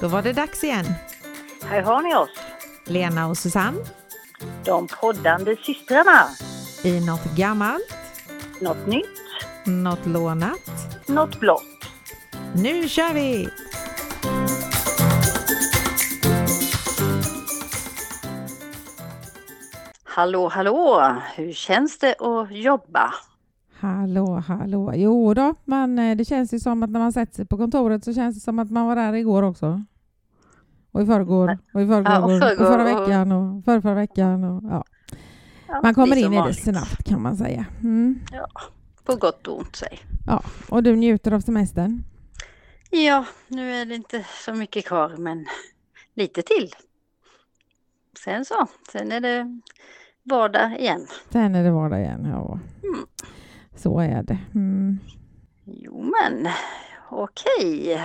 [0.00, 0.84] Då var det dags igen.
[1.64, 2.30] Här har ni oss,
[2.84, 3.78] Lena och Susanne
[4.64, 6.24] de poddande systrarna.
[6.84, 7.94] i något gammalt,
[8.60, 9.06] Något nytt,
[9.66, 10.70] något lånat.
[11.06, 11.62] något blått.
[12.54, 13.48] Nu kör vi!
[20.04, 21.12] Hallå, hallå!
[21.36, 23.14] Hur känns det att jobba?
[23.80, 24.92] Hallå, hallå.
[24.94, 28.04] Jo då, men eh, det känns ju som att när man sätter sig på kontoret
[28.04, 29.82] så känns det som att man var där igår också.
[30.98, 33.94] Och i förrgår, och i förrgår, Ja, och och förrgår, förra veckan och förra, förra
[33.94, 34.44] veckan.
[34.44, 34.84] Och, ja.
[35.68, 37.66] Ja, Man kommer in i det snabbt kan man säga.
[37.80, 38.20] Mm.
[39.04, 39.98] På gott och ont säg.
[40.26, 40.42] Ja.
[40.68, 42.02] Och du njuter av semestern?
[42.90, 45.46] Ja, nu är det inte så mycket kvar, men
[46.14, 46.70] lite till.
[48.24, 49.60] Sen så, sen är det
[50.22, 51.06] vardag igen.
[51.30, 52.28] Sen är det vardag igen.
[52.30, 52.58] Ja.
[52.82, 53.06] Mm.
[53.76, 54.38] Så är det.
[54.54, 54.98] Mm.
[55.64, 56.48] Jo men,
[57.10, 58.00] okej.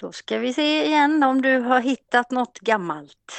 [0.00, 3.32] Då ska vi se igen om du har hittat något gammalt.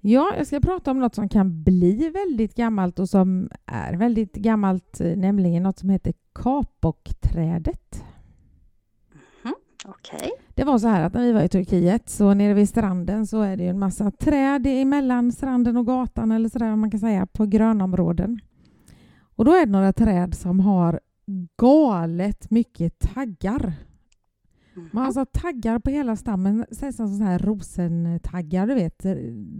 [0.00, 4.34] Ja, jag ska prata om något som kan bli väldigt gammalt och som är väldigt
[4.34, 8.04] gammalt, eh, nämligen något som heter kapokträdet.
[9.84, 10.30] Okej.
[10.54, 13.42] Det var så här att när vi var i Turkiet så nere vid stranden så
[13.42, 17.46] är det en massa träd emellan stranden och gatan eller sådär man kan säga på
[17.46, 18.40] grönområden.
[19.36, 21.00] Och då är det några träd som har
[21.60, 23.74] galet mycket taggar.
[24.74, 29.06] Man har alltså taggar på hela stammen, som så här rosentaggar, du vet.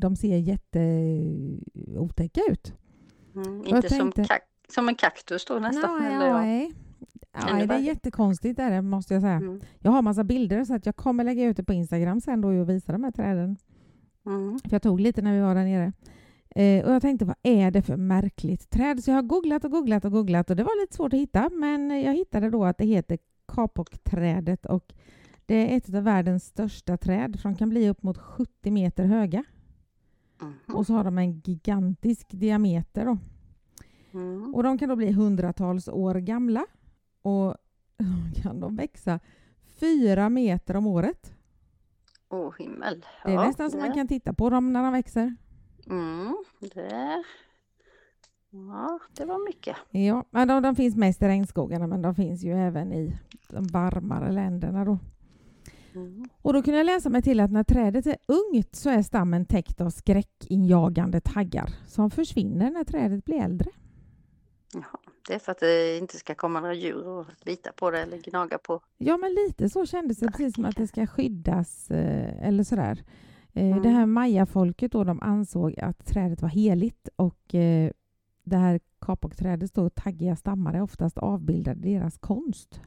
[0.00, 2.74] De ser jätteotäcka ut.
[3.34, 5.98] Mm, inte som, tänkte- kak- som en kaktus då nästan.
[6.02, 6.72] Nej, eller nej.
[7.52, 9.34] Nej, det är jättekonstigt är det, måste jag säga.
[9.34, 9.60] Mm.
[9.78, 12.48] Jag har massa bilder så att jag kommer lägga ut det på Instagram sen då
[12.48, 13.56] och visa de här träden.
[14.26, 14.58] Mm.
[14.58, 15.92] För jag tog lite när vi var där nere.
[16.54, 19.04] Eh, och jag tänkte, vad är det för märkligt träd?
[19.04, 21.50] Så jag har googlat och googlat och googlat och det var lite svårt att hitta,
[21.52, 24.94] men jag hittade då att det heter kapokträdet och
[25.46, 29.04] det är ett av världens största träd, för de kan bli upp mot 70 meter
[29.04, 29.44] höga.
[30.40, 30.76] Mhm.
[30.76, 33.18] Och så har de en gigantisk diameter då.
[34.12, 34.54] Mm.
[34.54, 36.66] Och de kan då bli hundratals år gamla
[37.22, 37.56] och
[38.42, 39.20] kan de växa
[39.80, 41.34] fyra meter om året.
[42.28, 43.04] Åh himmel.
[43.24, 45.36] Det är nästan så man kan titta på dem när de växer.
[45.86, 47.24] Mm, det...
[48.52, 49.76] Ja, det var mycket.
[49.90, 53.16] Ja, men de, de finns mest i regnskogarna men de finns ju även i
[53.48, 54.98] de varmare länderna då.
[55.94, 56.28] Mm.
[56.42, 59.46] Och då kunde jag läsa mig till att när trädet är ungt så är stammen
[59.46, 63.70] täckt av skräckinjagande taggar som försvinner när trädet blir äldre.
[64.74, 64.98] Jaha.
[65.28, 68.18] Det är för att det inte ska komma några djur och bita på det eller
[68.18, 68.80] gnaga på.
[68.98, 73.04] Ja, men lite så kändes det, precis som att det ska skyddas eh, eller sådär.
[73.52, 73.82] Eh, Mm.
[73.82, 77.90] Det här mayafolket då, de ansåg att trädet var heligt och eh,
[78.44, 82.80] det här kapokträdets då taggiga stammar är oftast avbildade deras konst.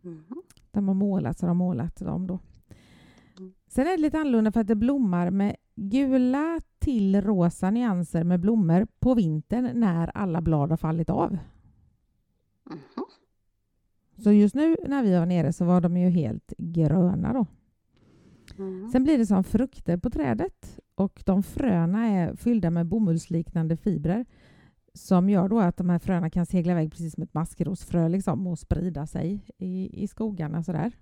[0.00, 0.42] Mhm.
[0.70, 2.38] De har målat så de har målat dem då.
[3.38, 3.54] Mm.
[3.66, 8.40] Sen är det lite annorlunda för att det blommar med gula till rosa nyanser med
[8.40, 11.32] blommor på vintern när alla blad har fallit av.
[12.70, 13.04] Mhm.
[14.16, 17.46] Så just nu när vi var nere så var de ju helt gröna då.
[18.58, 18.90] Mm.
[18.90, 24.26] Sen blir det som frukter på trädet och de fröna är fyllda med bomullsliknande fibrer
[24.94, 28.46] som gör då att de här fröna kan segla iväg precis som ett maskrosfrö liksom
[28.46, 30.92] och sprida sig i, i skogarna sådär.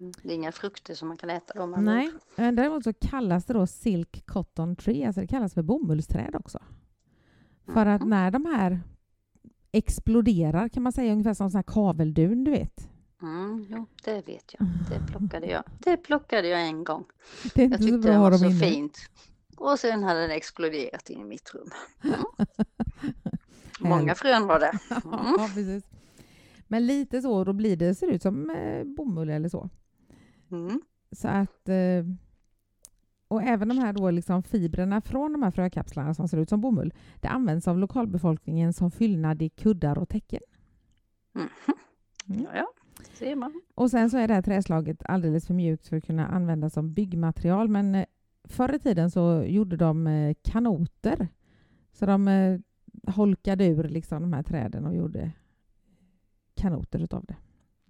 [0.00, 0.12] Mm.
[0.22, 1.66] Det är inga frukter som man kan äta då.
[1.66, 6.36] Nej, men däremot så kallas det då silk cotton tree, alltså det kallas för bomullsträd
[6.36, 6.58] också.
[7.66, 8.80] För att när de här
[9.72, 12.88] exploderar kan man säga ungefär som sån här kaveldun, du vet.
[13.22, 14.68] Mm, jo, det vet jag.
[14.90, 15.62] Det plockade jag.
[15.78, 17.04] Det plockade jag en gång.
[17.54, 18.58] Det är Jag inte så tyckte det bra var de så inne.
[18.60, 18.98] fint.
[19.56, 21.70] Och sen hade den exploderat in i mitt rum.
[22.04, 22.20] Mm.
[23.90, 24.78] Många frön var det.
[25.04, 25.34] Mm.
[25.38, 25.84] Ja, precis.
[26.68, 29.68] Men lite så, då blir det, ser ut som eh, bomull eller så.
[30.50, 30.80] Mm.
[31.12, 31.68] Så att...
[31.68, 32.04] Eh,
[33.28, 36.60] och även de här då liksom fibrerna från de här frökapslarna som ser ut som
[36.60, 40.42] bomull, det används av lokalbefolkningen som fyllnad i kuddar och täcken.
[41.32, 41.48] Mhm.
[42.28, 42.42] Mm.
[42.42, 42.66] Ja, ja,
[43.12, 43.62] ser man.
[43.74, 46.92] Och sen så är det här träslaget alldeles för mjukt för att kunna användas som
[46.92, 47.68] byggmaterial.
[47.68, 48.04] Men eh,
[48.44, 51.28] förr i tiden så gjorde de eh, kanoter.
[51.92, 52.58] Så de eh,
[53.14, 55.30] holkade ur liksom de här träden och gjorde
[56.56, 57.36] kanoter utav det.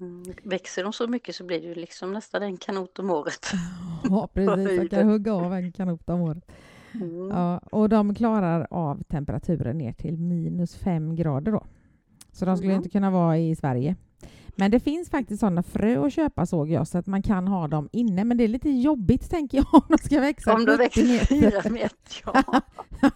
[0.01, 0.23] Mm.
[0.43, 3.47] Växer de så mycket så blir det ju liksom nästan en kanot om året.
[4.11, 4.77] Ja, precis.
[4.79, 6.53] Man kan hugga av en kanot om året.
[6.95, 7.29] Mm.
[7.29, 11.65] Ja, och de klarar av temperaturen ner till minus fem grader då.
[12.33, 12.77] Så de skulle Mhm.
[12.77, 13.97] inte kunna vara i Sverige.
[14.56, 17.69] Men det finns faktiskt sådana frö att köpa såg jag, så att man kan ha
[17.69, 18.25] dem inne.
[18.25, 21.26] Men det är lite jobbigt tänker jag om de ska växa Om de 70 växer
[21.26, 22.43] fyra meter, ja.
[23.00, 23.11] Får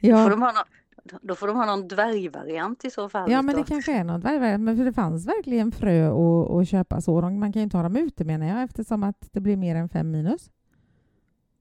[0.00, 3.30] Ja, de ha nå- då får de ha någon dvärgvariant i så fall.
[3.32, 6.68] Ja, men det kanske är något värre, men för det fanns verkligen frö att, att
[6.68, 7.20] köpa så.
[7.20, 9.76] De- Man kan ju inte ha dem ute menar jag eftersom att det blir mer
[9.76, 10.50] än fem minus.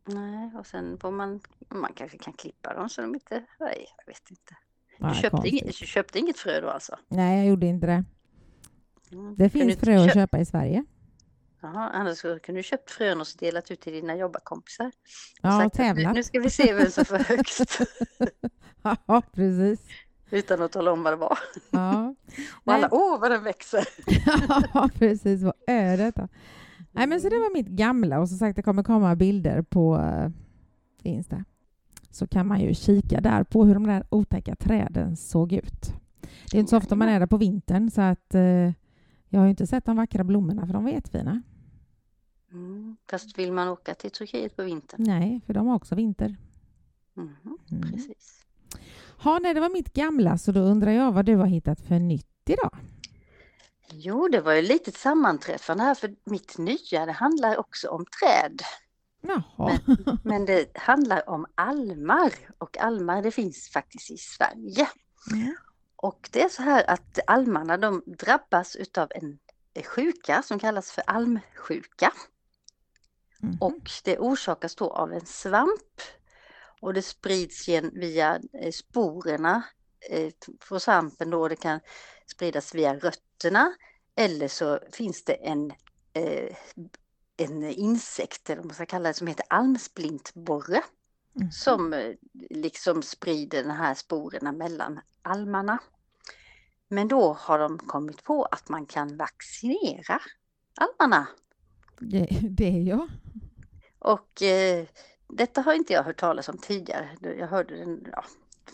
[0.07, 1.39] Nej, och sen får man,
[1.69, 4.55] man kanske kan klippa dem så de inte, nej, jag vet inte.
[4.99, 6.95] Du köpte, inget, du köpte inget frö då alltså?
[7.07, 8.03] Nej, jag gjorde inte det.
[9.11, 9.35] Mm.
[9.37, 10.85] Det finns frö att köp- köpa i Sverige.
[11.61, 14.91] Jaha, annars kunde du köpt frön och delat ut till dina jobbarkompisar.
[15.41, 16.15] Ja, sagt att nu, tävlat.
[16.15, 17.77] nu ska vi se vem som får högst.
[19.07, 19.79] Ja, precis.
[20.29, 21.37] Utan att tala om vad det var.
[21.71, 22.15] Ja.
[22.65, 23.87] Och alla, åh vad den växer!
[24.73, 25.43] ja, precis.
[25.43, 26.27] Vad är detta?
[26.91, 29.95] Nej, men så det var mitt gamla och som sagt det kommer komma bilder på
[29.97, 30.29] eh,
[31.11, 31.45] Insta.
[32.11, 35.93] Så kan man ju kika där på hur de där otäcka träden såg ut.
[36.51, 38.71] Det är inte så ofta man är där på vintern så att eh,
[39.35, 41.41] jag har ju inte sett de vackra blommorna för de var jättefina.
[42.51, 42.97] Mm.
[43.09, 45.03] Fast vill man åka till Turkiet på vintern?
[45.07, 46.35] Nej, för de har också vinter.
[47.13, 47.91] Mhm, Mm.
[47.91, 48.45] Precis.
[49.23, 51.99] Ja, nej, det var mitt gamla så då undrar jag vad du har hittat för
[51.99, 52.77] nytt idag?
[53.91, 58.61] Jo, det var ju lite sammanträffande här för mitt nya det handlar också om träd.
[59.21, 59.79] Jaha.
[60.23, 64.87] Men det handlar om almar och almar det finns faktiskt i Sverige.
[65.33, 65.55] Mm.
[65.95, 69.39] Och det är så här att almarna de drabbas utav en
[69.83, 72.11] sjuka som kallas för almsjuka.
[73.39, 73.57] Mhm.
[73.61, 76.01] Och det orsakas då av en svamp.
[76.81, 79.63] Och det sprids gen via eh, sporerna
[80.09, 81.47] eh, från svampen då.
[81.47, 81.79] Det kan
[82.27, 83.75] spridas via rötterna.
[84.15, 85.71] Eller så finns det en,
[86.13, 86.55] eh,
[87.37, 90.83] en insekt, eller vad man ska kalla det, som heter almsplintborre.
[91.35, 91.51] Mhm.
[91.51, 92.13] Som eh,
[92.49, 95.79] liksom sprider de här sporerna mellan almarna.
[96.87, 100.21] Men då har de kommit på att man kan vaccinera
[100.75, 101.27] almarna.
[101.99, 103.09] Det, det är jag.
[103.99, 104.85] Och eh,
[105.27, 107.09] detta har inte jag hört talas om tidigare.
[107.21, 108.23] Jag hörde den ja,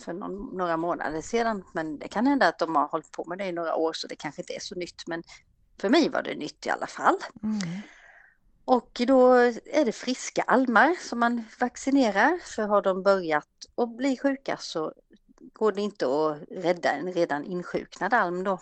[0.05, 1.63] för någon, några månader sedan.
[1.73, 4.07] Men det kan hända att de har hållit på med det i några år så
[4.07, 5.07] det kanske inte är så nytt.
[5.07, 5.23] Men
[5.81, 7.15] för mig var det nytt i alla fall.
[7.43, 7.59] Mm.
[8.65, 9.33] Och då
[9.65, 12.39] är det friska almar som man vaccinerar.
[12.55, 14.93] För har de börjat att bli sjuka så
[15.53, 18.59] går det inte att rädda en redan insjuknad alm då.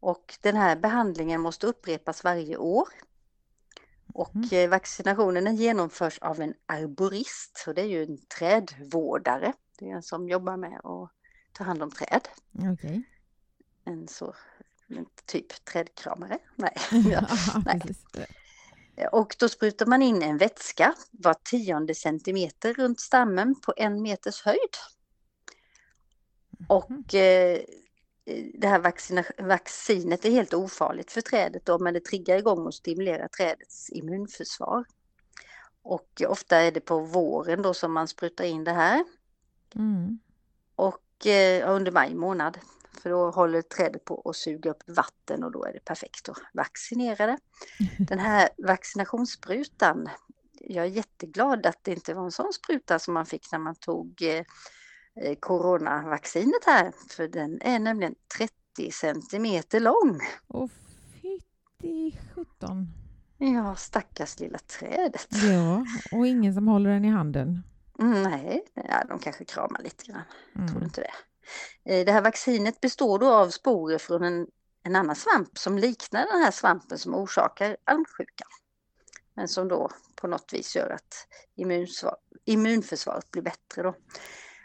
[0.00, 2.88] Och den här behandlingen måste upprepas varje år.
[4.14, 4.70] Och Mm.
[4.70, 7.64] vaccinationen genomförs av en arborist.
[7.66, 9.52] Och det är ju en trädvårdare.
[9.78, 11.10] Det är en som jobbar med att
[11.52, 12.28] ta hand om träd.
[12.72, 13.02] Okej.
[13.84, 14.34] En så
[15.26, 16.38] typ trädkramare.
[16.56, 16.76] Nej.
[16.90, 17.26] Ja.
[17.28, 17.82] Ja, nej.
[19.12, 24.42] Och då sprutar man in en vätska var tionde centimeter runt stammen på en meters
[24.42, 24.76] höjd.
[26.68, 27.60] Och eh,
[28.54, 28.78] det här
[29.42, 34.84] vaccinet är helt ofarligt för trädet då, men det triggar igång och stimulerar trädets immunförsvar.
[35.82, 39.04] Och ofta är det på våren då som man sprutar in det här
[39.74, 40.18] Mm.
[40.74, 42.58] och eh, under maj månad.
[43.02, 46.36] För då håller trädet på att suga upp vatten och då är det perfekt att
[46.52, 47.38] vaccinera det.
[48.08, 50.08] Den här vaccinationssprutan,
[50.60, 53.74] jag är jätteglad att det inte var en sån spruta som man fick när man
[53.74, 56.92] tog eh, coronavaccinet här.
[57.10, 60.20] För den är nämligen 30 centimeter lång.
[60.46, 60.70] Och
[61.22, 62.88] fytti sjutton.
[63.38, 65.28] Ja, stackars lilla trädet.
[65.30, 67.62] Ja, och ingen som håller den i handen.
[67.98, 70.22] Mm, nej, ja, de kanske kramar lite grann.
[70.54, 70.82] Tror du Mm.
[70.84, 71.10] inte det?
[71.84, 74.46] Eh, Det här vaccinet består då av sporer från en,
[74.82, 78.48] en annan svamp som liknar den här svampen som orsakar almsjukan.
[79.34, 83.94] Men som då på något vis gör att immunsvar, immunförsvaret blir bättre då.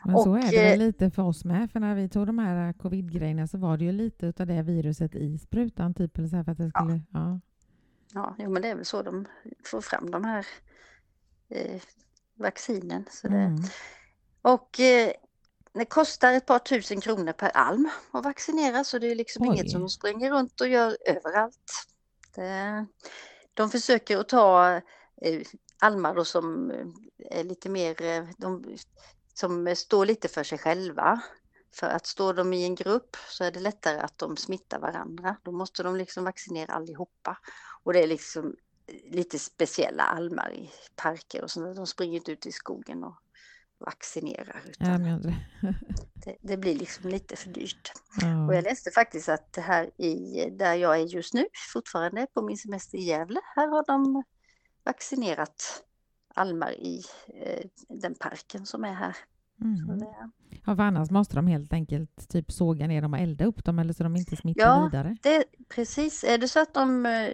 [0.05, 2.39] Men så Och, är det eh, lite för oss med, för när vi tog de
[2.39, 6.35] här covid-grejerna så var det ju lite av det viruset i sprutan, typ, eller så
[6.35, 6.79] här för att det Ja.
[6.81, 7.01] skulle...
[7.11, 7.39] Ja.
[8.13, 9.25] Ja, jo, men det är väl så de
[9.65, 10.45] får fram de här
[11.49, 11.81] eh,
[12.35, 13.05] vaccinen.
[13.11, 13.61] Så det, Mm.
[14.41, 15.11] Och eh,
[15.77, 19.47] det kostar ett par tusen kronor per alm att vaccinera så det är liksom Oj.
[19.47, 21.87] inget som de springer runt och gör överallt.
[22.35, 22.85] Det,
[23.53, 24.81] de försöker att ta
[25.21, 25.41] eh,
[25.79, 28.77] almar då som eh, är lite mer, eh, de,
[29.33, 31.21] som står lite för sig själva.
[31.73, 35.35] För att står de i en grupp så är det lättare att de smittar varandra.
[35.43, 37.37] Då måste de liksom vaccinera allihopa.
[37.83, 38.55] Och det är liksom
[39.11, 41.75] lite speciella almar i parker och sånt.
[41.75, 43.15] De springer inte ut i skogen och
[43.79, 44.61] vaccinerar.
[44.79, 45.21] Ja, Utan
[46.25, 46.37] det.
[46.41, 47.91] det, blir liksom lite för dyrt.
[48.21, 48.47] Ja.
[48.47, 52.41] Och jag läste faktiskt att det här i, där jag är just nu, fortfarande på
[52.41, 54.23] min semester i Gävle, här har de
[54.85, 55.83] vaccinerat
[56.35, 57.03] almar i
[57.41, 59.15] eh, den parken som är här.
[59.61, 59.99] Mm.
[59.99, 60.29] det,
[60.65, 63.79] Ja, för annars måste de helt enkelt typ såga ner dem och elda upp dem
[63.79, 64.83] eller så de inte smittar Ja.
[64.91, 65.17] vidare.
[65.23, 67.29] det, precis, är det så att de, eh,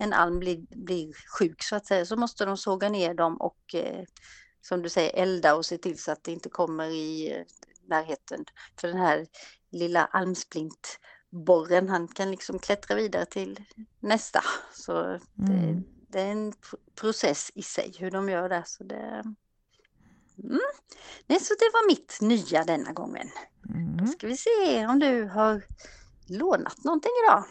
[0.00, 3.74] en alm blir, blir sjuk så att säga så måste de såga ner dem och
[3.74, 4.04] eh,
[4.60, 7.44] som du säger elda och se till så att det inte kommer i eh,
[7.86, 8.44] närheten.
[8.80, 9.26] För den här
[9.70, 13.60] lilla almsplintborren, han kan liksom klättra vidare till
[14.00, 14.40] nästa.
[14.72, 15.02] Så
[15.34, 15.84] det, Mm.
[16.08, 18.62] det är en pr- process i sig hur de gör det.
[18.66, 19.24] Så det
[20.44, 20.60] mm.
[21.26, 23.28] Nej, så det var mitt nya denna gången.
[23.62, 24.06] Då Mm.
[24.06, 25.62] ska vi se om du har
[26.28, 27.44] lånat någonting idag.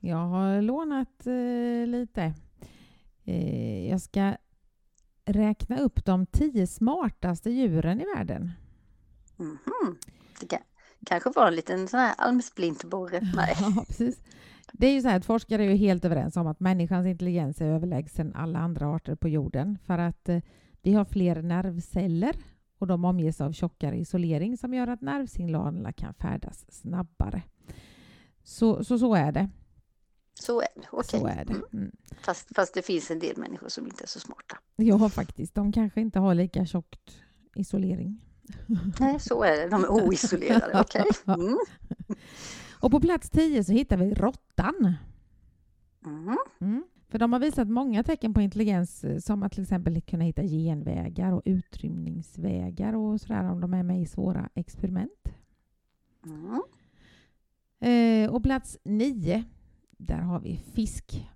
[0.00, 2.34] Jag har lånat eh, lite.
[3.24, 4.36] Eh, jag ska
[5.28, 8.52] räkna upp de tio smartaste djuren i världen.
[9.36, 9.96] Mhm.
[10.40, 10.60] Det kan,
[11.06, 13.20] kanske var en liten sån här almsplintborre.
[13.60, 14.22] Ja, precis.
[14.72, 17.60] Det är ju så här att forskare är ju helt överens om att människans intelligens
[17.60, 20.42] är överlägsen alla andra arter på jorden för att eh,
[20.82, 22.36] vi har fler nervceller
[22.78, 27.42] och de omges av tjockare isolering som gör att nervsignalerna kan färdas snabbare.
[28.42, 29.48] Så så, så är det.
[30.40, 30.88] Så är det.
[30.92, 31.20] Okej.
[31.20, 31.52] Så är det.
[31.52, 31.64] Mm.
[31.72, 31.92] Mm.
[32.20, 34.58] Fast, fast det finns en del människor som inte är så smarta.
[34.76, 35.54] Ja, faktiskt.
[35.54, 37.22] De kanske inte har lika tjockt
[37.54, 38.24] isolering.
[39.00, 39.68] Nej, så är det.
[39.68, 40.80] De är oisolerade.
[40.80, 41.04] Okej.
[41.26, 41.58] Mm.
[42.80, 44.94] Och på plats 10 så hittar vi råttan.
[46.06, 46.38] Mm.
[46.60, 46.84] Mm.
[47.08, 50.42] För de har visat många tecken på intelligens eh, som att till exempel kunna hitta
[50.42, 55.28] genvägar och utrymningsvägar och sådär om de är med i svåra experiment.
[56.26, 56.62] Mm.
[57.80, 59.44] Eh, och plats 9,
[59.98, 61.28] där har vi fisk.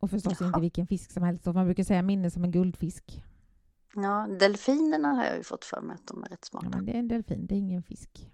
[0.00, 0.46] Och förstås Jaha.
[0.48, 1.46] inte vilken fisk som helst.
[1.46, 3.24] Man brukar säga minne som en guldfisk.
[3.94, 6.68] Ja, delfinerna har jag ju fått för mig att de är rätt Ja, smarta.
[6.76, 8.30] men det är en delfin, det är ingen fisk.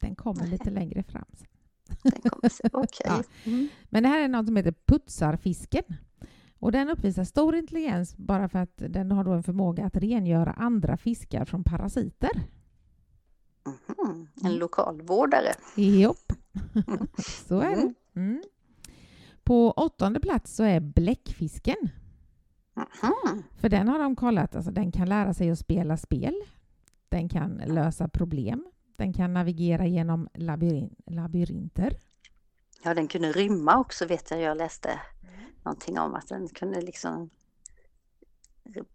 [0.00, 1.24] Den kommer lite längre fram.
[1.32, 1.46] sen.
[2.02, 2.50] Den kommer
[2.84, 3.06] Okej.
[3.06, 3.22] Ja.
[3.44, 3.68] Mm.
[3.84, 5.84] Men det här är något som heter putsarfisken.
[6.58, 10.52] Och den uppvisar stor intelligens bara för att den har då en förmåga att rengöra
[10.52, 12.30] andra fiskar från parasiter.
[13.98, 14.28] Mhm.
[14.44, 15.52] En lokalvårdare.
[15.76, 16.32] Jopp,
[17.48, 17.82] så är det.
[17.82, 17.94] Mm.
[18.16, 18.42] Mm.
[19.44, 21.76] På åttonde plats så är bläckfisken.
[22.74, 23.42] Mhm.
[23.56, 26.34] För den har de kollat, alltså den kan lära sig att spela spel.
[27.08, 28.66] Den kan lösa problem.
[28.96, 31.96] Den kan navigera genom labyrin- labyrinter.
[32.84, 34.40] Ja, den kunde rymma också vet jag.
[34.40, 35.00] Jag läste
[35.64, 37.30] någonting om att den kunde liksom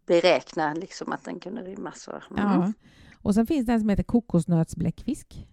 [0.06, 1.92] beräkna liksom att den kunde rymma.
[1.96, 2.12] Så.
[2.12, 2.22] Mm.
[2.38, 2.74] Ja.
[3.22, 5.48] Och sen finns det en som heter kokosnötsbläckfisk.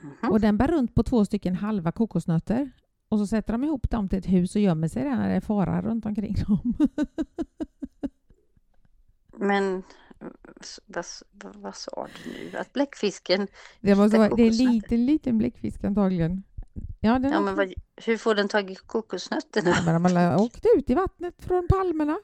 [0.00, 0.30] Mhm.
[0.30, 2.70] Och den bär runt på två stycken halva kokosnötter.
[3.08, 5.34] Och så sätter de ihop dem till ett hus och gömmer sig där när det
[5.34, 6.74] är fara runt omkring dem.
[9.36, 9.82] Men
[10.86, 11.04] vad,
[11.54, 12.58] vad, sa du nu?
[12.58, 13.48] Att bläckfisken,
[13.80, 16.42] Det, var så, det är en liten, liten bläckfisk antagligen.
[17.00, 19.70] Ja, den ja, men vad, hur får den tag i kokosnötterna?
[19.70, 22.18] Ja, men de har åkt ut i vattnet från palmerna.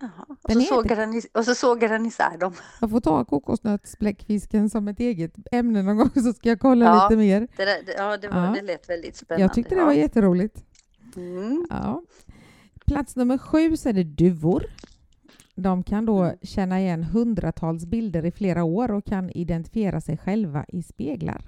[0.00, 0.26] Jaha.
[0.42, 2.52] Och, så sågar den, i- och så sågar den isär dem.
[2.80, 7.08] Jag får ta kokosnötsbläckfisken som ett eget ämne någon gång så ska jag kolla Ja.
[7.08, 7.40] lite mer.
[7.56, 8.52] Det, där, det, ja, det, var, Ja.
[8.52, 9.42] det lät väldigt spännande.
[9.44, 9.84] Jag tyckte det ja.
[9.86, 10.64] var jätteroligt.
[11.16, 11.66] Mm.
[11.70, 12.02] Ja.
[12.86, 14.64] Plats nummer sju så är det duvor.
[15.54, 16.36] De kan då Mm.
[16.42, 21.44] känna igen hundratals bilder i flera år och kan identifiera sig själva i speglar.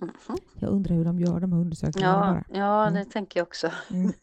[0.00, 0.36] Mhm.
[0.54, 2.58] Jag undrar hur de gör de här undersökningarna Ja, bara.
[2.60, 2.94] ja, Mm.
[2.94, 3.70] det tänker jag också.
[3.90, 4.12] Mm.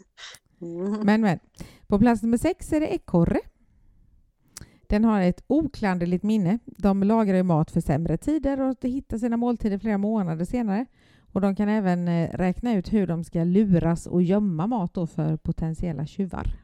[0.61, 0.99] Mm.
[1.03, 1.39] Men, men.
[1.93, 3.39] På plats nummer sex är det ekorre.
[4.87, 6.59] Den har ett oklanderligt minne.
[6.65, 10.85] De lagrar ju mat för sämre tider och hittar sina måltider flera månader senare.
[11.31, 15.37] Och de kan även eh, räkna ut hur de ska luras och gömma mat för
[15.37, 16.55] potentiella tjuvar.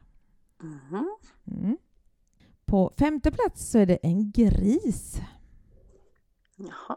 [0.62, 1.16] Mhm.
[1.46, 1.76] Mm.
[2.64, 5.20] På femte plats så är det en gris.
[6.56, 6.96] Jaha.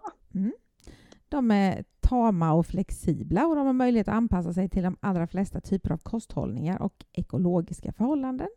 [1.34, 5.28] De är tama och flexibla och de har möjlighet att anpassa sig till de allra
[5.28, 8.48] flesta typer av kosthållningar och ekologiska förhållanden.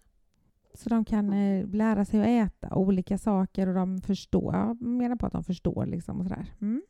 [0.74, 5.16] Så de kan eh, lära sig att äta olika saker och de förstår, jag menar
[5.16, 6.54] på att de förstår liksom och sådär.
[6.60, 6.82] Mm.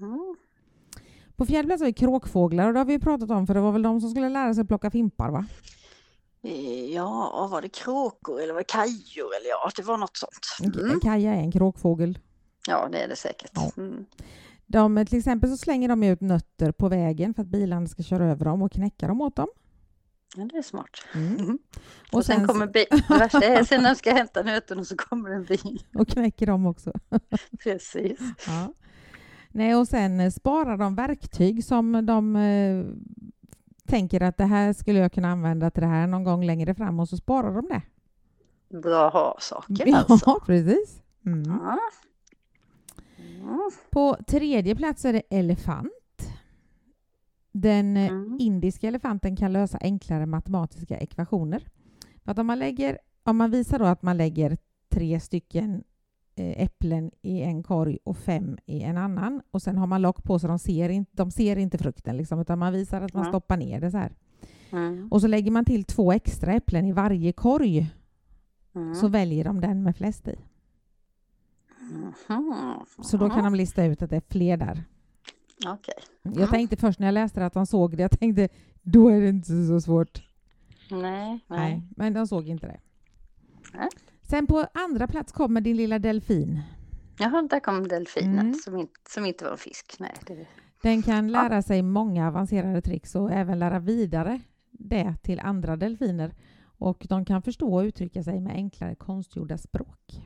[0.00, 0.36] Mm.
[1.36, 3.72] På fjärde plats har vi kråkfåglar och det har vi pratat om för det var
[3.72, 5.46] väl de som skulle lära sig att plocka fimpar va?
[6.42, 9.28] Eh, Ja, var det kråkor eller var det kajor?
[9.40, 10.76] Eller ja, det var något sånt.
[10.78, 11.00] Mm.
[11.00, 12.18] Kaja är en kråkfågel.
[12.68, 13.76] Ja, det är det säkert.
[13.76, 14.06] Mm.
[14.70, 18.24] De, till exempel så slänger de ut nötter på vägen för att bilarna ska köra
[18.26, 19.48] över dem och knäcka dem åt dem.
[20.36, 20.90] Ja, det är smart.
[21.14, 21.58] Mm.
[22.12, 24.86] Och, Och sen, sen, kommer bi- det värsta är sen när de ska hämta och
[24.86, 25.82] så kommer en bil.
[25.94, 26.92] och knäcker dem också.
[27.62, 28.18] Precis.
[28.46, 28.72] Ja.
[29.50, 32.84] Nej, och sen eh, sparar de verktyg som de eh,
[33.86, 37.00] tänker att det här skulle jag kunna använda till det här någon gång längre fram
[37.00, 37.82] och så sparar de det.
[38.78, 40.18] Bra att ha saker alltså.
[40.26, 41.02] Ja, precis.
[41.26, 41.42] Mm.
[41.50, 41.78] Ja.
[43.40, 43.70] Mm.
[43.90, 45.92] På tredje plats är det elefant.
[47.52, 48.36] Den eh, Mm.
[48.40, 51.66] indiska elefanten kan lösa enklare matematiska ekvationer.
[52.24, 54.56] För att om, man lägger, om man visar då att man lägger
[54.88, 55.84] tre stycken
[56.36, 60.24] eh, äpplen i en korg och fem i en annan och sen har man lock
[60.24, 63.24] på så de ser, in, de ser inte frukten liksom, utan man visar att man
[63.24, 63.30] Ja.
[63.30, 64.12] stoppar ner det så här.
[64.72, 65.08] Mm.
[65.12, 67.90] Och så lägger man till två extra äpplen i varje korg
[68.74, 68.94] Mm.
[68.94, 70.36] så väljer de den med flest i.
[73.02, 74.84] Så då kan de lista ut att det är fler där.
[75.66, 75.94] Okej.
[76.22, 78.48] Jag tänkte först när jag läste det att de såg det, jag tänkte
[78.82, 80.22] då är det inte så svårt.
[80.90, 81.40] Nej, nej.
[81.48, 82.80] Nej, men de såg inte det.
[83.74, 83.88] Nej.
[84.22, 86.60] Sen på andra plats kommer din lilla delfin.
[87.18, 88.54] Jaha, där kom delfinen Mm.
[88.54, 89.96] som, inte, som inte var en fisk.
[89.98, 90.46] Nej, det,
[90.82, 94.40] Den kan lära sig många avancerade tricks och även lära vidare
[94.70, 96.34] det till andra delfiner.
[96.80, 100.22] Och de kan förstå och uttrycka sig med enklare konstgjorda språk.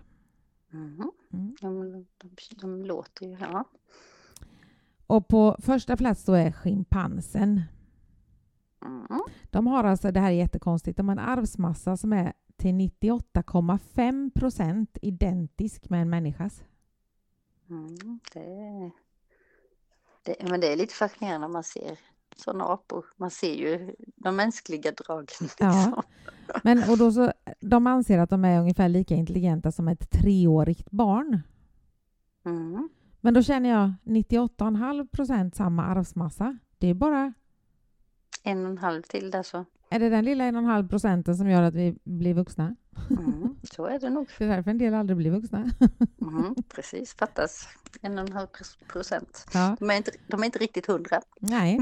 [0.70, 1.10] mhm.
[1.32, 1.56] Mm.
[1.60, 3.36] de, de, de låter ju...
[3.40, 3.64] Ja.
[5.06, 7.62] Och på första plats då är schimpansen.
[8.84, 9.20] Mm.
[9.50, 14.30] De har alltså, det här är jättekonstigt, de har en arvsmassa som är till 98,5
[14.30, 16.64] procent identisk med en människas.
[17.70, 18.20] Mm.
[18.32, 18.90] Det,
[20.22, 21.98] det, men det är lite fascinerande när man ser
[22.36, 23.04] sådana apor.
[23.16, 25.26] Man ser ju de mänskliga dragen.
[25.40, 25.66] Liksom.
[25.66, 26.02] Ja.
[26.64, 30.90] Men, och då så, de anser att de är ungefär lika intelligenta som ett treårigt
[30.90, 31.40] barn.
[32.44, 32.88] Mm.
[33.20, 36.58] Men då känner jag 98,5 procent samma arvsmassa.
[36.78, 37.32] Det är bara,
[38.42, 39.64] En och en halv till där så.
[39.90, 42.76] är det den lilla 1,5 procenten som gör att vi blir vuxna?
[43.10, 43.41] Mm.
[43.62, 44.28] Så är det nog.
[44.38, 45.70] Det är därför en del aldrig blir vuxna.
[46.20, 46.54] Mm.
[46.74, 47.68] Precis, fattas
[48.00, 48.46] en och en halv
[48.88, 49.46] procent.
[49.54, 51.20] Ja, De är inte, de är inte riktigt hundra.
[51.40, 51.80] nej.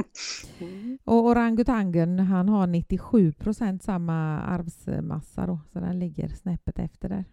[0.58, 0.98] Mm.
[1.04, 7.24] Och orangutangen, han har 97 procent samma arvsmassa då, så den ligger snäppet efter där.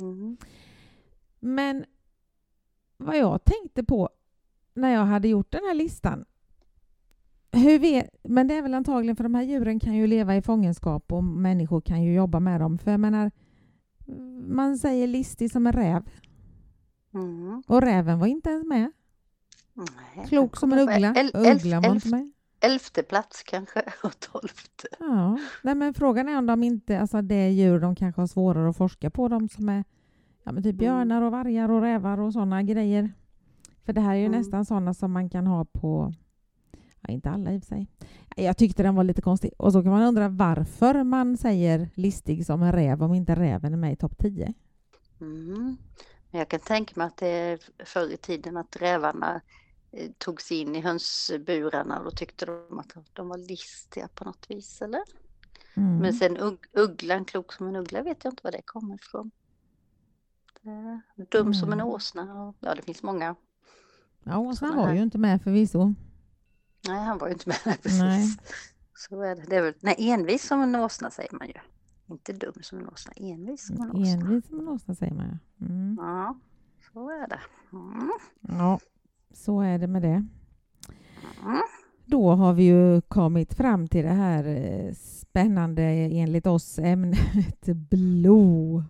[0.00, 0.36] Mm.
[1.40, 1.84] Men
[2.96, 4.10] vad jag tänkte på
[4.74, 6.24] när jag hade gjort den här listan
[7.52, 10.42] hur vet, men det är väl antagligen för de här djuren kan ju leva i
[10.42, 12.78] fångenskap och människor kan ju jobba med dem.
[12.78, 13.30] För jag menar,
[14.48, 16.02] man säger listig som en räv
[17.14, 17.62] Mm.
[17.66, 18.90] och räven var inte ens med.
[19.74, 21.14] Nej, Klok som en uggla.
[21.16, 22.30] el- Ugglan var inte med.
[22.60, 24.88] Elfte plats kanske och tolfte.
[25.00, 28.26] Ja, nej, men frågan är om de inte, alltså det är djur de kanske har
[28.26, 29.84] svårare att forska på, de som är
[30.42, 30.78] ja, men typ Mm.
[30.78, 33.12] björnar och vargar och rävar och sådana grejer.
[33.84, 34.38] För det här är ju Mm.
[34.38, 36.12] nästan sådana som man kan ha på,
[37.00, 37.86] ja, inte alla i och för sig.
[38.36, 39.52] Jag tyckte den var lite konstig.
[39.56, 43.72] Och så kan man undra varför man säger listig som en räv om inte räven
[43.72, 44.54] är med i topp 10.
[45.20, 45.76] Mm.
[46.30, 49.40] Men jag kan tänka mig att det är förr i tiden att rävarna
[49.92, 54.24] eh, tog sig in i hönsburarna och då tyckte de att de var listiga på
[54.24, 55.02] något vis, eller?
[55.74, 55.98] Mm.
[55.98, 59.30] Men sen ugg, ugglan, klok som en uggla, vet jag inte var det kommer ifrån.
[61.30, 61.86] Dum som en Mm.
[61.92, 63.34] åsna, ja det finns många.
[64.24, 65.94] Ja, åsnan var här- ju inte med förvisso.
[66.86, 68.00] Nej, han var ju inte med där precis.
[68.00, 68.36] Nej.
[68.96, 69.42] Så är det.
[69.48, 71.54] det är väl, nej, envis som en åsna säger man ju.
[72.10, 74.12] Inte dum som en åsna, envis som en åsna.
[74.12, 75.26] Envis som en åsna säger man
[75.58, 75.66] ja.
[75.66, 75.96] Mm.
[76.00, 76.38] Ja,
[76.92, 77.40] så är det.
[77.72, 78.10] Mm.
[78.40, 78.80] Ja,
[79.34, 80.26] så är det med det.
[81.44, 81.62] Mm.
[82.04, 88.84] Då har vi ju kommit fram till det här eh, spännande enligt oss ämnet blod.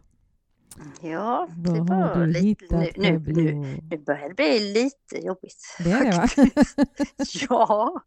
[1.01, 3.19] Ja, det Vad var lite, nu, nu,
[3.91, 5.77] nu, börjar det bli lite jobbigt.
[5.79, 6.29] Det är det va?
[6.29, 6.79] faktiskt.
[7.49, 8.03] Ja,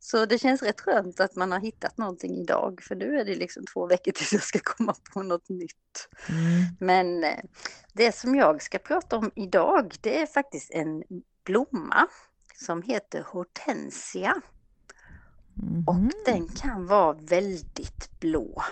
[0.00, 3.34] så det känns rätt skönt att man har hittat någonting idag för nu är det
[3.34, 6.08] liksom två veckor tills jag ska komma på något nytt.
[6.28, 6.64] Mm.
[6.80, 7.38] Men eh,
[7.92, 11.02] det som jag ska prata om idag det är faktiskt en
[11.44, 12.06] blomma
[12.54, 14.34] som heter hortensia
[15.86, 16.10] och Mhm.
[16.26, 18.62] den kan vara väldigt blå.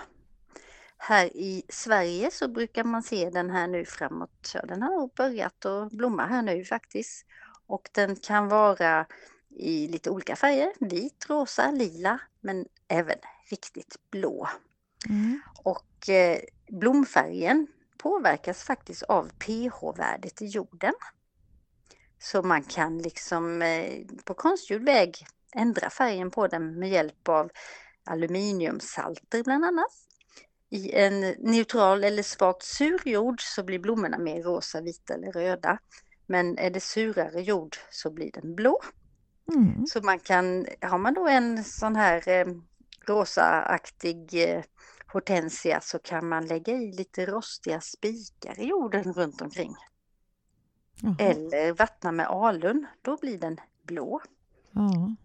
[1.07, 5.13] Här i Sverige så brukar man se den här nu framåt, ja, den har nog
[5.13, 7.25] börjat att blomma här nu faktiskt.
[7.67, 9.05] Och den kan vara
[9.49, 13.17] i lite olika färger, vit, rosa, lila men även
[13.49, 14.49] riktigt blå.
[15.09, 15.41] Mm.
[15.63, 20.93] Och eh, blomfärgen påverkas faktiskt av pH-värdet i jorden.
[22.19, 27.51] Så man kan liksom eh, på konstgjord väg ändra färgen på den med hjälp av
[28.03, 29.91] aluminiumsalter bland annat.
[30.75, 35.77] I en neutral eller svagt sur jord så blir blommorna mer rosa, vita eller röda.
[36.25, 38.81] Men är det surare jord så blir den blå.
[39.53, 39.85] Mm.
[39.85, 42.47] Så man kan, har man då en sån här eh,
[43.07, 44.63] rosaaktig eh,
[45.07, 49.75] hortensia så kan man lägga i lite rostiga spikar i jorden runt omkring.
[51.01, 51.15] Jaha.
[51.19, 54.21] Eller vattna med alun, då blir den blå.
[54.71, 55.15] Ja.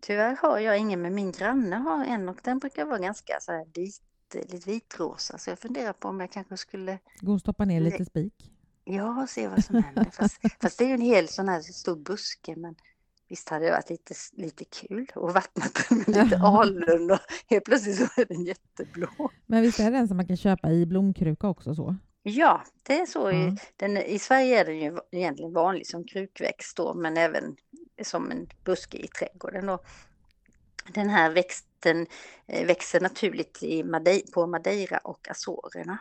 [0.00, 3.52] Tyvärr har jag ingen, men min granne har en och den brukar vara ganska så
[3.52, 4.02] här vit,
[4.34, 5.38] lite vitrosa.
[5.38, 8.50] Så jag funderar på om jag kanske skulle, Gå och stoppa ner lite spik.
[8.84, 10.10] ja, se vad som händer.
[10.12, 12.74] Fast, fast det är ju en hel sån här stor buske, men
[13.28, 17.18] visst hade det varit lite, lite kul att vattna den med lite alun och
[17.50, 19.08] helt plötsligt så är den jätteblå.
[19.46, 21.96] Men visst är det den som man kan köpa i blomkruka också så?
[22.22, 23.30] Ja, det är så.
[23.30, 23.56] Ja.
[23.76, 27.56] den, I Sverige är den ju egentligen vanlig som krukväxt då, men även
[28.02, 29.66] som en buske i trädgården.
[29.66, 29.78] Då.
[30.88, 32.06] Den här växten
[32.46, 35.98] eh, växer naturligt i Madei, på Madeira och Azorerna.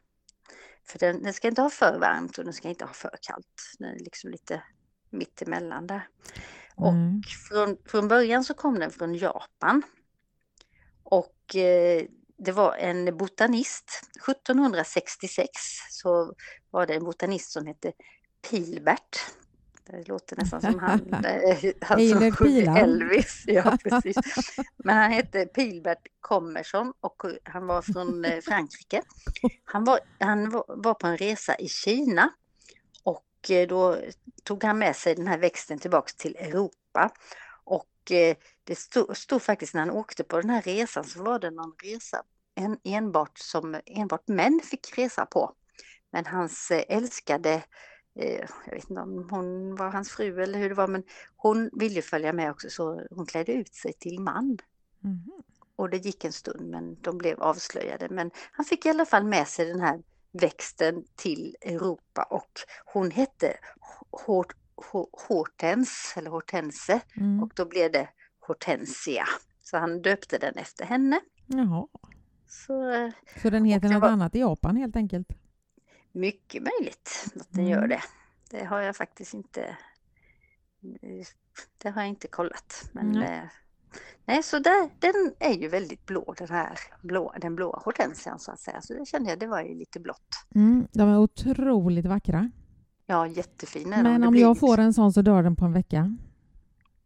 [0.88, 3.76] För den, den ska inte ha för varmt och den ska inte ha för kallt.
[3.80, 4.64] Den är liksom lite
[5.10, 6.08] mittemellan där.
[6.76, 7.22] Och Mm.
[7.50, 9.84] från, från början så kom den från Japan.
[11.04, 12.06] Och eh,
[12.38, 13.86] det var en botanist.
[14.30, 15.50] 1766
[15.90, 16.34] så
[16.72, 17.92] var det en botanist som hette
[18.50, 19.18] Pilbert.
[19.94, 22.84] Det låter nästan som han, eh, han som sjunger.
[22.84, 23.44] Elvis.
[23.48, 24.18] Ja, precis.
[24.78, 29.02] Men han hette Pilbert Kommersson och han var från eh, Frankrike.
[29.64, 32.30] Han var, han var, på en resa i Kina
[33.04, 33.98] och eh, då
[34.44, 37.12] tog han med sig den här växten tillbaks till Europa.
[37.64, 37.90] Och
[38.64, 41.74] det stod, stod faktiskt när han åkte på den här resan så var det någon
[41.84, 42.24] resa
[42.56, 45.54] en, enbart som enbart män fick resa på.
[46.12, 47.64] Men hans älskade,
[48.16, 51.04] jag vet inte om hon var hans fru eller hur det var, men
[51.36, 54.58] hon ville följa med också så hon klädde ut sig till man.
[55.00, 55.32] Mhm.
[55.76, 58.08] Och det gick en stund men de blev avslöjade.
[58.10, 62.52] Men han fick i alla fall med sig den här växten till Europa och
[62.86, 63.58] hon hette
[64.12, 67.44] Hort- Ho- Hortens eller Hortense Mm.
[67.44, 68.10] och då blev det
[68.48, 69.26] Hortensia.
[69.62, 71.20] Så han döpte den efter henne.
[71.48, 71.88] Jaha.
[72.48, 73.10] Så eh,
[73.42, 75.28] Så den heter något var- annat i Japan helt enkelt?
[76.14, 77.72] Mycket möjligt att den Mm.
[77.72, 78.02] gör det.
[78.52, 79.78] Det har jag faktiskt inte
[81.78, 82.90] det har jag inte kollat.
[82.92, 83.44] Men eh,
[84.26, 88.52] nej, så där, den är ju väldigt blå den här blå, den blåa hortensian så
[88.52, 88.82] att säga.
[88.82, 90.46] Så det kände jag, det var ju lite blått.
[90.56, 90.88] Mm.
[90.92, 92.52] De är otroligt vackra.
[93.06, 94.10] Ja, jättefin är de.
[94.12, 96.18] Men om jag får en sån så dör den på en vecka.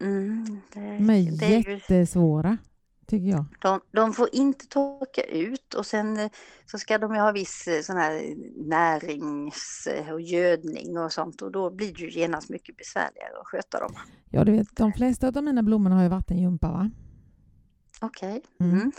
[0.02, 2.58] Mm, det, De är det är jättesvåra,
[3.08, 3.46] tycker jag.
[3.62, 6.30] de, de får inte torka ut och sen eh,
[6.66, 8.36] så ska de ju ha viss eh, sån här
[8.70, 13.48] närings eh, och gödning och sånt och då blir det ju genast mycket besvärligare att
[13.48, 13.94] sköta dem.
[14.30, 16.92] Ja, du vet, de flesta av mina blommor har ju vattengympa, va?
[18.02, 18.72] Okej, Mm.
[18.74, 18.92] mm.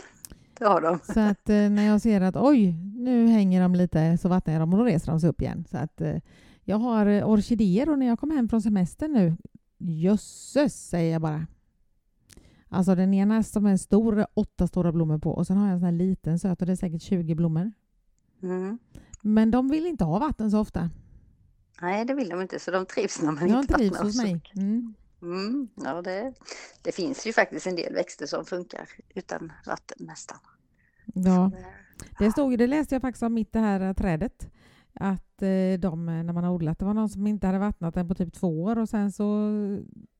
[0.59, 0.99] det har de.
[1.13, 4.73] Så att när jag ser att oj, nu hänger de lite så vattnar jag dem
[4.73, 5.65] och då reser de sig upp igen.
[5.71, 6.01] Så att
[6.63, 9.37] jag har orkidéer och när jag kommer hem från semestern nu,
[9.77, 11.47] jösses säger jag bara.
[12.69, 15.79] Alltså den ena som är stor, åtta stora blommor på och sen har jag en
[15.79, 17.71] sån här liten söt och det är säkert 20 blommor.
[18.43, 18.79] Mm.
[19.21, 20.89] Men de vill inte ha vatten så ofta.
[21.81, 24.17] Nej, det vill de inte, så de trivs när man Jag inte trivs vattnar hos
[24.23, 24.41] mig.
[24.55, 24.93] Mm.
[25.21, 25.67] Mm.
[25.75, 26.33] Ja, det,
[26.81, 30.37] det finns ju faktiskt en del växter som funkar utan vatten nästan.
[31.13, 31.51] Ja.
[31.53, 31.65] Det-
[32.25, 34.49] Det, stod, det läste jag faktiskt om mitt det här eh, trädet.
[35.01, 37.93] Att eh, de, eh, när man har odlat, det var någon som inte hade vattnat
[37.93, 39.25] den på typ två år och sen så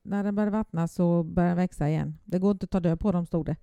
[0.03, 2.17] när den började vattnas så började den växa igen.
[2.23, 3.55] Det går inte att ta död på dem stod det.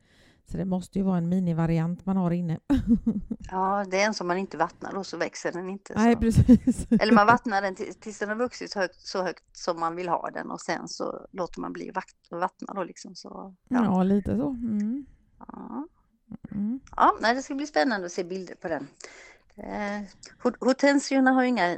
[0.51, 2.59] Så det måste ju vara en minivariant man har inne.
[3.51, 5.93] Ja, det är en som man inte vattnar då så växer den inte.
[5.97, 6.21] Nej, Så.
[6.21, 6.87] precis.
[7.01, 9.97] Eller man vattnar den till- tills den har vuxit så högt, så högt som man
[9.97, 11.91] vill ha den och sen så låter man bli
[12.31, 13.15] vattna då liksom.
[13.15, 13.85] Så, ja.
[13.85, 14.49] Ja, lite så.
[14.49, 15.07] Mm.
[15.39, 15.87] Ja.
[16.51, 16.81] Mm.
[16.97, 18.87] Ja, nej, det ska bli spännande att se bilder på den.
[19.57, 20.03] Eh,
[20.43, 21.77] hor- hortensiorna har ju inga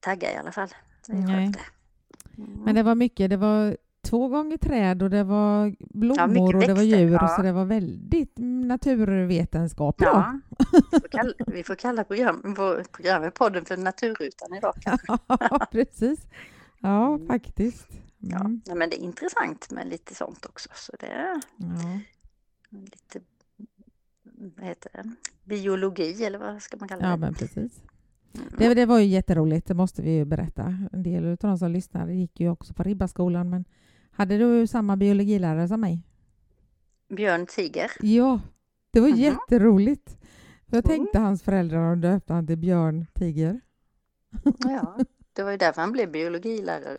[0.00, 0.68] taggar i alla fall.
[1.08, 1.52] Nej.
[2.38, 2.50] Mm.
[2.64, 3.30] Men det var mycket.
[3.30, 7.12] Det var två gånger träd och det var blommor mycket och det var djur.
[7.12, 7.28] ja.
[7.36, 10.10] Så det var väldigt naturvetenskapligt.
[10.12, 10.16] då.
[10.18, 10.40] Ja,
[10.92, 15.06] vi får kalla, vi får kalla program, på- programmet podden för Naturrutan idag kanske.
[15.28, 16.26] Ja, precis.
[16.80, 17.26] Ja, Mm.
[17.26, 17.88] faktiskt.
[18.18, 18.60] Ja, Mm.
[18.66, 20.68] nej, men det är intressant med lite sånt också.
[20.74, 22.00] Så det är Ja.
[22.70, 23.20] lite,
[24.36, 25.10] vad heter det,
[25.44, 27.16] biologi eller vad ska man kalla ja, det?
[27.16, 27.82] men precis.
[28.34, 28.46] Mm.
[28.58, 30.74] Det, det var ju jätteroligt, det måste vi ju berätta.
[30.92, 33.50] En del av de som lyssnar gick ju också på Ribbaskolan.
[33.50, 33.64] Men
[34.10, 36.02] hade du samma biologilärare som mig?
[37.08, 37.90] Björn Tiger.
[38.00, 38.40] Ja,
[38.90, 39.16] det var Mhm.
[39.16, 40.18] jätteroligt.
[40.68, 40.96] För jag Mm.
[40.96, 43.60] tänkte hans föräldrar och döpte han till Björn Tiger.
[44.58, 44.98] Ja,
[45.32, 46.98] det var ju därför han blev biologilärare.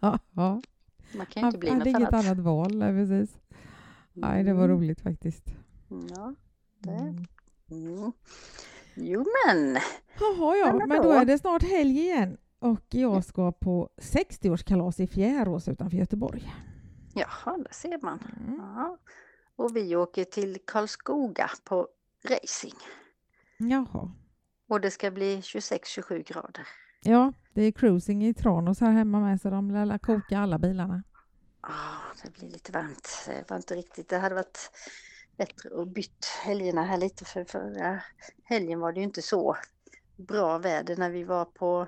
[0.00, 2.24] ja, Man kan ju han inte bli hade något inget annat.
[2.26, 2.76] annat val.
[2.78, 3.38] Nej, precis.
[4.12, 4.76] Nej, det var Mm.
[4.76, 5.44] roligt faktiskt.
[6.16, 6.34] Ja.
[6.86, 7.26] Mm.
[7.70, 8.12] Mm.
[8.94, 9.78] Jo men,
[10.20, 12.36] Jaha, ja, Men då är det snart helg igen.
[12.58, 16.54] Och jag ska på 60-årskalas i Fjärås utanför Göteborg.
[17.14, 18.18] jaha, där ser man.
[18.40, 18.56] Mm.
[18.58, 18.98] Ja.
[19.56, 21.88] Och vi åker till Karlskoga på
[22.28, 22.74] racing.
[23.58, 24.12] Jaha.
[24.68, 26.66] Och det ska bli 26-27 grader.
[27.02, 31.02] Ja, det är cruising i Tranås här hemma med så de lär koka alla bilarna.
[31.60, 33.08] Ah, det blir lite varmt.
[33.26, 34.08] Det var inte riktigt.
[34.08, 34.70] Det hade varit
[35.38, 38.02] bättre att bytt helgerna här lite för förra
[38.44, 39.56] helgen var det ju inte så
[40.16, 41.86] bra väder när vi var på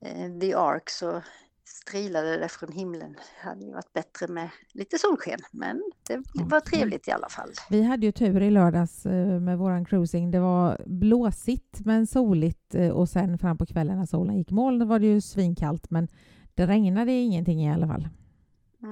[0.00, 1.22] eh, The Ark så
[1.64, 3.12] strilade det från himlen.
[3.12, 7.50] Det hade ju varit bättre med lite solsken men det var trevligt i alla fall.
[7.70, 10.30] Vi hade ju tur i lördags eh, med våran cruising.
[10.30, 14.88] Det var blåsigt men soligt eh, och sen fram på kvällen när solen gick moln
[14.88, 16.08] var det ju svinkallt men
[16.54, 18.08] det regnade ingenting i alla fall.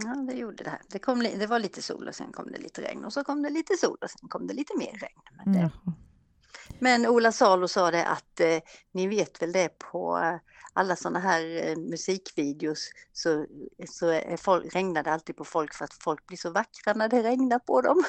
[0.04, 0.80] Ja, det gjorde det här.
[0.88, 3.42] Det, kom, det var lite sol och sen kom det lite regn och så kom
[3.42, 5.20] det lite sol och sen kom det lite mer regn.
[5.44, 5.94] Men det, Jaha.
[6.78, 8.58] Men Ola Salo sa det att eh,
[8.92, 10.38] ni vet väl det på
[10.72, 13.46] alla sådana här eh, musikvideos så,
[13.88, 17.08] så är folk, regnar det alltid på folk för att folk blir så vackra när
[17.08, 18.04] det regnar på dem.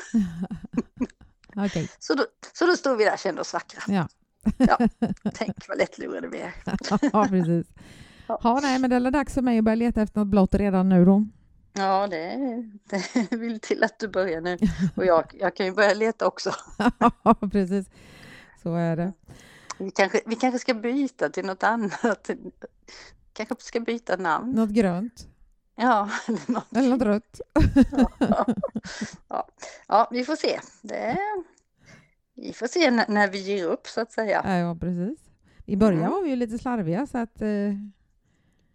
[1.65, 1.89] Okej.
[1.99, 3.81] Så, då, så då stod vi där och kände oss vackra.
[3.87, 4.07] Ja.
[4.57, 4.77] Ja,
[5.33, 6.53] tänk vad lättlurade vi är.
[7.13, 7.67] ja, precis.
[8.27, 8.39] Ja.
[8.43, 10.89] Ja, nej, men det är dags för mig att börja leta efter något blått redan
[10.89, 11.25] nu då.
[11.73, 12.37] Ja, det,
[13.29, 14.57] det vill till att du börjar nu.
[14.95, 16.51] Och jag, jag kan ju börja leta också.
[17.23, 17.89] Ja, precis.
[18.63, 19.13] Så är det.
[19.77, 22.29] Vi kanske, vi kanske ska byta till något annat.
[23.33, 24.51] Kanske ska byta namn.
[24.51, 25.27] Något grönt
[25.75, 26.77] Ja, eller något.
[26.77, 27.41] eller något rött.
[29.29, 29.47] Ja,
[29.87, 30.59] ja vi får se.
[30.81, 31.17] Det,
[32.35, 34.41] vi får se när, när vi ger upp så att säga.
[34.45, 35.19] Ja, ja precis.
[35.65, 36.11] I början Mm.
[36.11, 37.41] var vi ju lite slarviga så att...
[37.41, 37.49] Eh,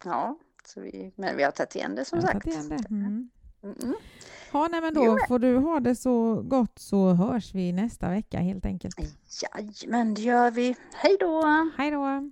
[0.03, 2.47] Ja, så vi, men vi har tagit igen det som sagt.
[2.47, 2.89] igen det.
[2.89, 3.29] Mm.
[3.63, 3.93] Mm.
[4.53, 7.71] Ja, nej, men Jo, då men- får du ha det så gott så hörs vi
[7.71, 8.95] nästa vecka helt enkelt.
[9.55, 10.75] Jajamän, det gör vi.
[10.93, 11.43] Hej då!
[11.77, 12.31] Hej då!